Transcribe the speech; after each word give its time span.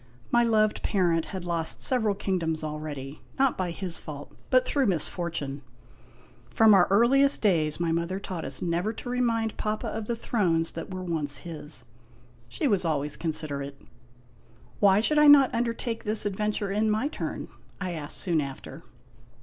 My 0.31 0.43
loved 0.43 0.81
parent 0.81 1.25
had 1.25 1.45
lost 1.45 1.79
several 1.79 2.15
kingdoms 2.15 2.63
already 2.63 3.21
not 3.37 3.55
by 3.55 3.69
his 3.69 3.99
fault, 3.99 4.31
but 4.49 4.65
through 4.65 4.87
misfortune. 4.87 5.61
From 6.49 6.73
our 6.73 6.87
earliest 6.89 7.43
days 7.43 7.79
my 7.79 7.91
mother 7.91 8.19
taught 8.19 8.43
us 8.43 8.63
never 8.63 8.93
to 8.93 9.09
remind 9.09 9.57
Papa 9.57 9.85
of 9.85 10.07
the 10.07 10.15
thrones 10.15 10.71
that 10.71 10.89
were 10.91 11.03
once 11.03 11.37
his. 11.45 11.85
She 12.49 12.67
was 12.67 12.83
always 12.83 13.15
considerate." 13.15 13.79
Why 14.79 15.01
should 15.01 15.19
I 15.19 15.27
not 15.27 15.53
undertake 15.53 16.03
this 16.03 16.25
adventure 16.25 16.71
in 16.71 16.89
my 16.89 17.07
turn?' 17.07 17.47
I 17.79 17.91
asked 17.91 18.17
soon 18.17 18.41
after. 18.41 18.81